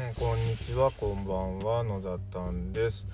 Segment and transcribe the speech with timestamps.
[0.00, 3.08] えー、こんにちはこんばんは野ざたんです、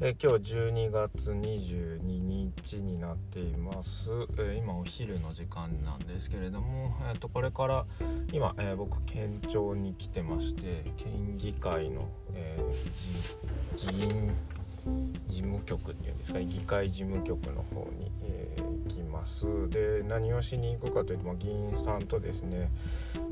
[0.00, 4.08] えー、今日12月22日になっています、
[4.38, 7.86] えー、今お昼の時間なんですけれども、えーと、これから
[8.32, 12.56] 今、え僕県庁に来てまして県議会の、え
[13.76, 14.32] 議員
[15.26, 19.44] 事務局っていうんですかね議会事務局の方に、えー、行きます。
[19.70, 22.70] で何をしに行くかというと、まあ、議員さんとですね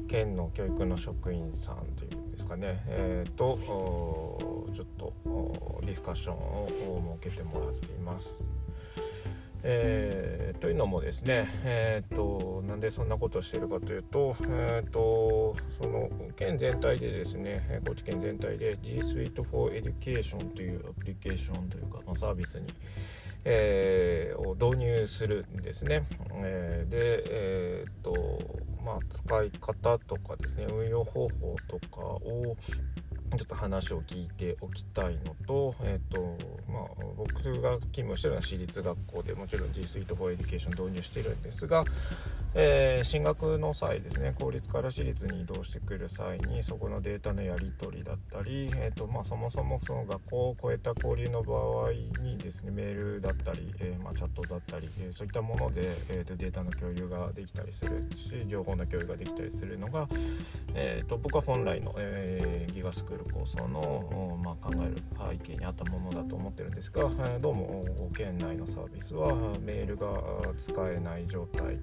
[0.09, 2.16] 県の教育の職員さんという
[2.47, 3.59] かね、えーと、
[4.75, 5.13] ちょっと
[5.85, 8.45] ディスカッションを設けてもらっています。
[9.69, 22.67] えー、というのもですね、えーと、なんでそんなことをしているかというと,、えーと、その県全体でですね高知県全体で G Suite for Education というアプリケーションというか、まあ、サービスに、
[23.49, 26.05] えー、を導入するんですね。
[26.35, 28.13] えー、で、えーと
[28.85, 32.57] まあ、使い方とかですね運用方法とかを
[33.37, 36.37] ちょっと話を聞いておきたいのと,、えーと
[36.69, 36.85] まあ、
[37.17, 41.85] 僕が勤務してるのは私立学校でもちろん G Suite for Education 導入しているんですが、
[42.59, 60.09] えー、進学の際ですね公立から私立に移動してくる際にそこのデータのやり取りだったり、えーとまあ、そもそもその学校を超えた交流の場合にですねメールだったり、えー、まあ、チャットだったり、えー、そういったもので、えーと、データの共有ができたりするし情報の共有ができたりするのが、
[60.75, 67.85] えーと、僕は本来の、えギガスクール構想の、まあ、考える背景にあったものだと思ってるんですが、えどうも
[68.17, 70.07] 県内のサービスはメールが
[70.57, 71.79] 使えない状態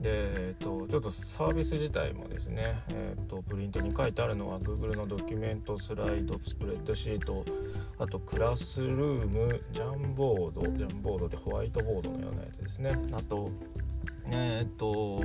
[0.00, 7.44] でえーと、ちょっとサービス自体もですね、えーと、プリントに書いてあるのは Google のドキュメントスライドスプレッドシート
[7.98, 12.98] あと Classroom Jamboard Jamboard ってホワイトボードのようなやつですね。
[13.12, 13.50] あと
[14.30, 15.22] えっ、ー、と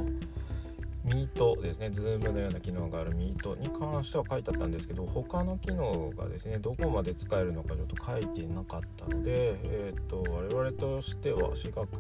[1.06, 11.96] Meetですね、 Zoom のような機能がある Meetに関しては書いてあったんですけど、他の機能がですね、どこまで使えるのかちょっと書いてなかったので、えーと、我々としては、私学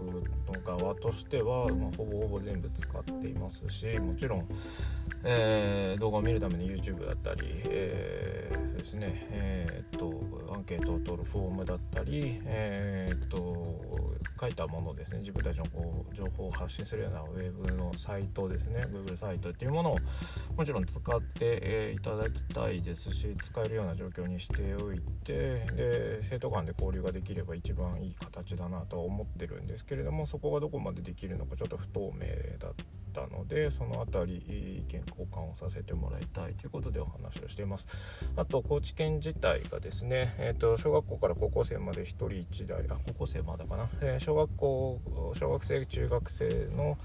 [0.51, 4.47] の側としては、まあ、ほぼほぼ全部使っていますし、もちろん、
[5.23, 10.19] えー、動画を見るために YouTube だったり、えー、そうですね、えーと、
[10.51, 13.95] アンケートを取るフォームだったり、えーと
[14.39, 15.19] 書いたものですね。
[15.19, 18.85] 自分たちのこう情報を発信するようなウェブのサイトですね。
[19.03, 19.97] Google サイトっていうものを
[20.55, 32.25] もちろん使って、えいただきたいですし使えるような状況にしておいてで生徒間で交流ができれば一番いい形だなとは思ってるんですけれどもそこがどこまでできるのかちょっと不透明
[32.59, 32.73] だっ
[33.13, 37.87] たのでその辺り意見交換をさせてもらいたいということでお話をしています。
[38.35, 45.01] あと高知県自体がですね、えーと、小学校から高校生まで1人1台あ高校生まだかな、えー、小学校
[45.33, 46.97] 小学生中学生の、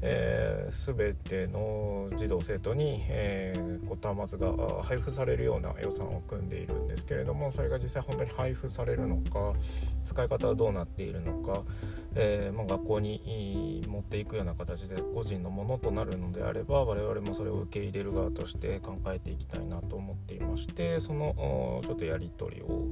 [0.00, 9.54] えー、全ての児童生徒に、えー、こう端末が配布されるような予算を組んでいるんですけれどもそれが実際本当に配布されるのか
[10.04, 11.62] 使い方はどうなっているのか、
[12.14, 22.86] えー、まあ、学校に持っていくような形で個人のものとなるのであれば我々もそれを受け入れる側として考えていきたいなと思っていましてそのちょっとやり取りを、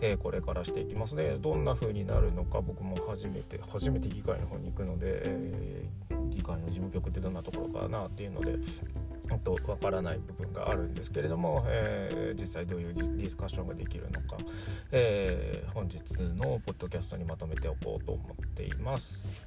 [0.00, 1.16] えこれからしていきます。
[1.18, 6.17] ねどんな風になるのか僕も初めて初めて議会の方に行くので、えー、
[6.48, 8.56] 議会の事務局ってどんなところかなっていうので
[9.44, 14.36] とわからない部分があるんですけれども、えー、実際どういうディスカッションができるのか、
[14.90, 19.46] えー、本日のポッドキャストにまとめておこうと思っています。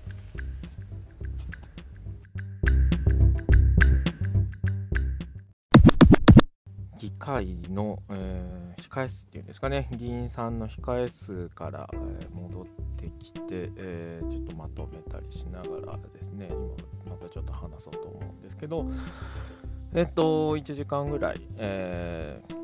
[7.00, 8.51] 議会の、え、
[8.92, 11.90] 控え室っていうんですかね、議員さんの控え室から、
[12.34, 12.66] 戻っ
[12.98, 16.50] てきて、えー、ちょっとまとめたりしながらですね、
[17.06, 18.86] 今またちょっと話そうと思うんですけど、
[19.94, 22.56] えっと、1時間ぐらい、えー、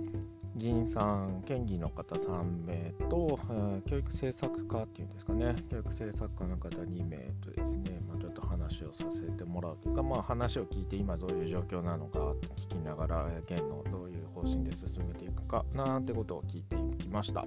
[0.57, 17.45] 議員さん、県議の方3名と、えー、教育政策課っていうんですかね、教育政策課の方2名とですね、まあ、ちょっと話をさせてもらうというか、まあ、話を聞いて今どういう状況なのか聞きながら、県のどういう方針で進めていくかなんてことを聞いていきました。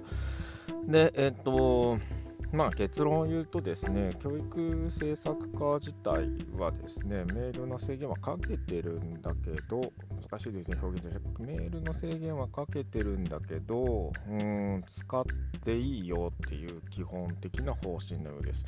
[0.87, 1.99] で、えっと、
[2.51, 6.27] まあ、結論を言うとですね、教育政策課自体
[6.57, 9.93] はですね、メールの制限はかけてるんだけど、
[10.29, 11.43] 難しいですね、表現として。
[11.43, 15.23] メールの制限はかけてるんだけど、うん、使っ
[15.63, 18.65] ていいよっていう基本的な方針のようです。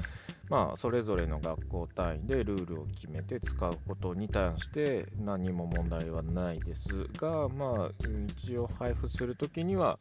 [0.49, 7.91] まあ、それぞれの学校単位でルールを決めて使うことに対して何も問題はないですが、まあ、
[8.43, 9.97] 一応配布するときには、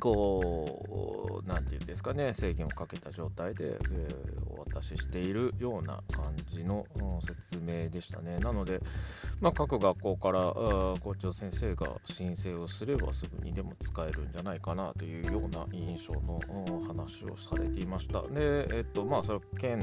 [0.00, 8.38] こう、なんていうんですかね、制限をかけた状態で、えー、お渡ししているような感じの、うん説明でしたね。
[8.38, 8.80] なので、
[9.40, 10.40] まあ、各学校から
[11.00, 16.40] 校長先生が申請をすればすぐにでも使えるんじゃないかなというような印象の
[16.86, 18.22] 話をされていました。
[18.22, 19.78] で、えっと、まあ、それは県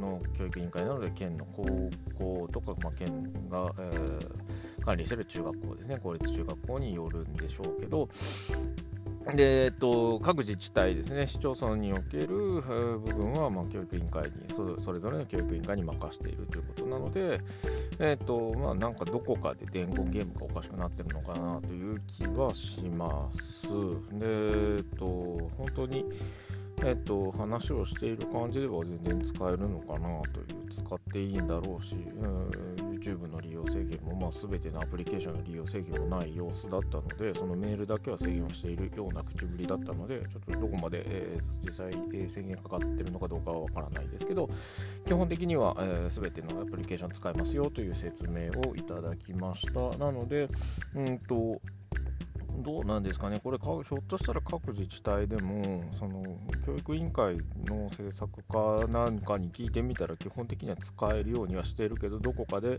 [0.00, 8.08] の教育委員会なので、県の高校とか、まあ、県が、えー、管理してる中学校ですね、公立中学校によるんでしょうけど、
[9.34, 17.40] で、えっと、各自治体ですね、市町村における部分は、まあ、教育委員会にそ、それぞれの教育委員会に任せているということなので、
[18.00, 23.68] えっと、まあ、なんかどこかで伝言ゲームがおかしくなってるのかなという気はします。
[24.18, 24.26] で、
[24.76, 26.04] えっと、本当に、
[26.84, 44.48] えっと、話をしている感じでは全然使えるのかなという、使っていいんだろうし、うん、YouTube の利用制限も、まあ、全てのアプリケーションの利用制限もない様子だったので、そのメールだけは制限をしているような口ぶりだったので、ちょっとどこまで、えー、実際、えー、制限かかってるのかどうかはわからないですけど、
[45.06, 49.96] 基本的には、えー、全てのアプリケーション使えますよという説明をいただきました。
[49.98, 50.48] なので、
[50.94, 51.60] うんと、
[52.58, 56.22] どうなんですかね、これひょっとしたら各自治体でも、その
[56.64, 62.78] 教育委員会の政策課なんかに聞いてみたら、基本的には使えるようにはしているけど、どこかで、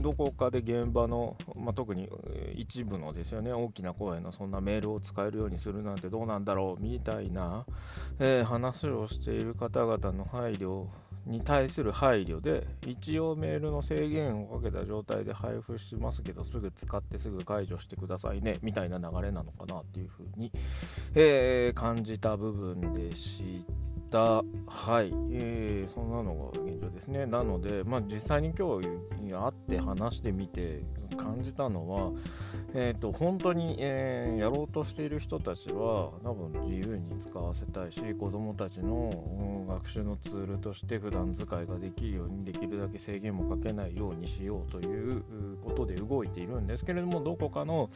[0.00, 2.08] どこかで現場の、まあ、特に
[2.56, 7.64] 一部のですよね、大きな声のそんなメールを使えるようにするなんてどうなんだろうみたいな、
[8.18, 10.86] えー、話をしている方々の配慮
[11.26, 20.52] に対する配慮で、一応メールの制限をかけた状態で配布しますけど、すぐ使ってすぐ解除してくださいね、みたいな流れなのかなっていうふうに、
[21.14, 24.03] えー、感じた部分でした。
[24.18, 27.26] はい、えー、そんなのが現状ですね。
[27.26, 28.88] なので、まあ、実際に今日
[29.32, 30.82] 会って話してみて
[31.16, 32.12] 感じたのは、
[32.74, 45.22] えーと、本当に、えー、やろうとしている人たちは多分自由に使わせたいし子どもたちの、学習のツールとして普段使いができるようにできるだけ制限もかけないようにしようという
[45.64, 47.90] ことで動いているんですけれどもどこかの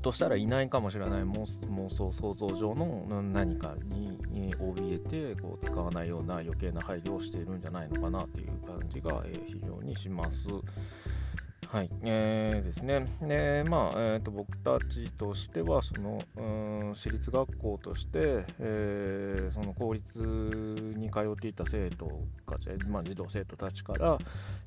[0.00, 10.48] としたらいないかもしれない妄想想像上の何かに怯えてこう使わないような余計な配慮をしているんじゃないのかなという感じが非常にします。
[11.74, 13.04] はい、えー、ですね。
[13.20, 20.20] で、まあ、えーと、僕たちとしては、その、うん、私立学校として、えー、その公立
[20.96, 22.06] に通っていた生徒
[22.46, 24.18] か、まあ、児童生徒たちから、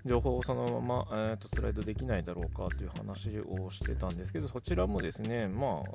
[0.06, 5.92] 情報をそのまま、えーと、スライドできないだろうかという話をしてたんですけど、そちらもですね、まあ、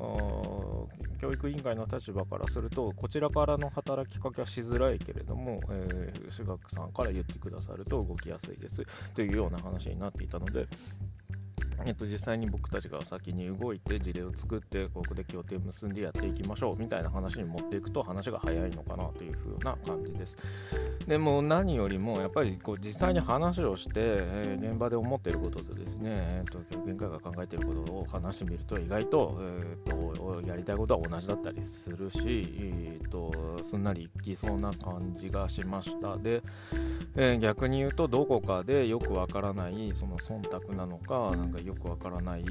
[1.21, 8.83] 教育委員会の立場からすると、こちらからの働きかけはしづらいけれども、えー、私学さんから言ってくださると動きやすいです
[9.15, 10.67] というような話になっていたので、
[11.85, 20.37] えっと、実際に僕たちが先に動いて事例を作ってここで協定を結んでやっていきましょうみたいな話に持っていくと話が早いのかなという風な感じです。
[21.07, 33.33] でも何よりもやっぱりこう実際に話をして、え、現場で思っていることとですね、えーと、教育委員会が考えていることを話してみると意外と,、えーと、やりたいことは同じだったりするし、えーと、
[33.65, 36.17] すんなりいきそうな感じがしました。
[36.17, 36.43] で、
[37.15, 42.45] えー、逆に言うとどこかでよくわからないその忖度なのかなんかよくわからない、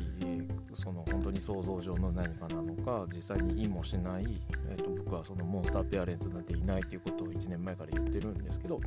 [0.74, 8.80] その本当に想像上の何かなのか、実際に意もしない、えーと、僕はそのモンスターペアレンツなんていないということを1年前から言ってるんですけど、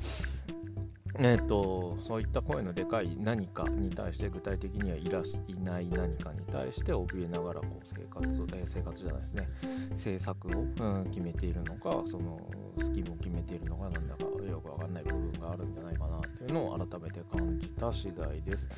[1.19, 9.49] えーと、そういった声のでかい何かに対して具体的にはいらしいない何かに対して怯えながらこう生活、えー、生活じゃないですね。
[9.91, 12.41] 政策を、うん、決めているのかその
[12.79, 18.69] スキムを決めているのかなんだかよくわかんない部分があるんじゃないかなというのを改めて感じた次第です。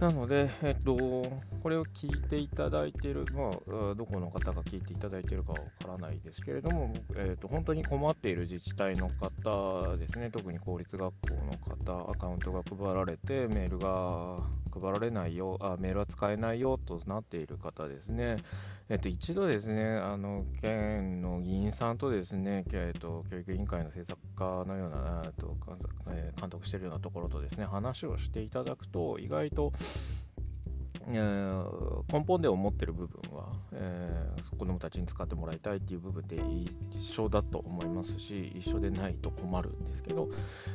[0.00, 0.96] なので、えっと、
[1.62, 14.38] これを聞いていただいている、まあ、どこの方が聞いていただいているかわからないですけれども、えっと、本当に困っている自治体の方ですね、特に公立学校の方、アカウントが配られて、メールが
[14.72, 18.36] 配られないよ、あメールは使えないよとなっている方ですね、
[18.88, 25.56] えっと、一度ですね、あの県の議員さんとですね、えっと、教育委員会の政策課のような、えっと
[26.40, 29.72] 監督しているようなところとですね、話をしていただくと、意外と、
[31.08, 40.28] えー、根本で思ってる部分は、えー、子どもたちに使ってもらいたいっていう部分で一緒だと思いますし一緒でないと困るんですけど、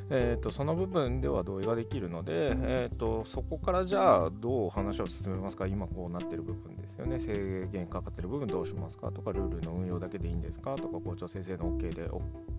[0.09, 5.67] えーと、その部分では同意ができるので、えーと、そこからじゃあどう話を進めますか？
[5.67, 7.19] 今こうなってる部分ですよね。
[7.19, 9.11] 制限かかってる部分どうしますか？
[9.11, 10.75] とかルールの運用だけでいいんですか？
[10.75, 12.09] とか校長先生の OK で、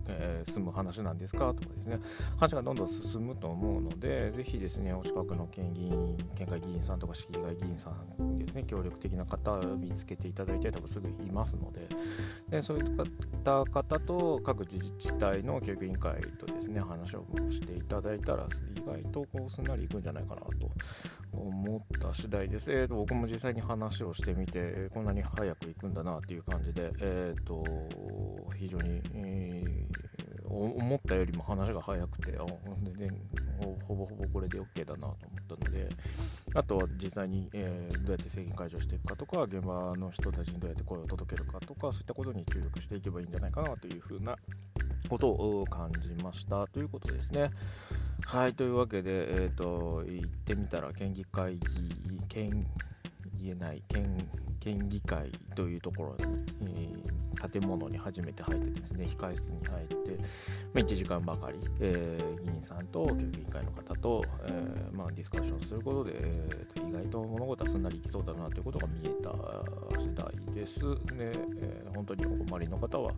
[0.07, 1.53] えー、進む話なんですか？
[1.53, 1.99] とかですね、
[2.37, 11.87] 話がどんどん進むと思うので、ぜひですね、お近くの県議員、県会議員さんとか市議会議員さんですね、協力的な方を見つけていただいて、多分すぐいますので、
[12.49, 12.85] でそういっ
[13.43, 20.49] た方と各自治体の教育委員会とですね、話をしていただいたら、意外とこうすんなりいくんじゃないかなと
[21.31, 22.71] 思った次第です。
[22.71, 27.63] えーと、僕も実際に話をしてみて、こんなに早く行くんだなっていう感じで、えーと、
[28.57, 32.37] 非常に、えー、思ったよりも話が早くて、
[32.83, 33.21] 全然
[33.87, 35.17] ほぼほぼこれで OK だなと思っ
[35.59, 35.89] たので、
[36.55, 44.35] あとは実際に、えー、どうやって制限解除していくかとか、現場の人たちにどうやって声を届けるかとか、そういったことに注力していけばいいんじゃないかなというふうな
[45.07, 47.51] ことを感じましたということですね。
[48.25, 51.65] はい、というわけで、えっ、ー、と、行ってみたら、県議会議、
[52.27, 52.65] 県、
[53.41, 54.17] 言えない、県、
[54.59, 56.25] 県議会というところ
[56.65, 56.93] に、
[57.35, 59.95] えー、建物に初めて入ってですね、控室に入って、
[60.73, 69.31] まあ、1時間ばかり、えー、議員さんと教育委員会の方と、えー、まあ、ディスカッションすることで、えー、意外と物事はすんなりいきそうだなということが見えた
[69.99, 70.79] 次第です。
[70.79, 73.13] で、えー、本当にお困りの方は、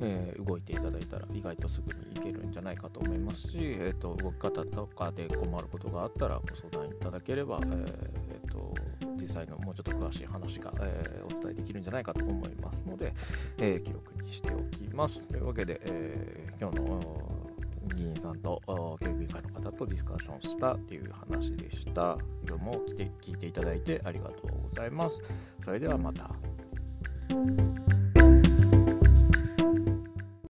[0.00, 8.74] え動いていただいたら意外とすぐにいけるんじゃないかと思いますし、えーと、動き方とかで困ることがあったらご相談いただければ、えーと、
[9.20, 13.12] 実際のもうちょっと詳しい話が、えお伝えできるんじゃないかと思いますので、
[13.58, 15.22] え記録にしておきます。
[15.22, 17.00] というわけで、え今日の
[17.96, 18.62] 議員さんと
[19.00, 22.16] 警備会の方とディスカッションしたという話でした。
[22.46, 25.18] 今日も来て聞いていただいてありがとうございます。
[25.64, 26.30] それではまた。